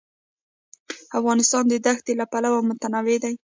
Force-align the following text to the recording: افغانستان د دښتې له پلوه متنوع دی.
افغانستان 1.19 1.63
د 1.67 1.73
دښتې 1.85 2.13
له 2.19 2.25
پلوه 2.31 2.59
متنوع 2.69 3.17
دی. 3.23 3.33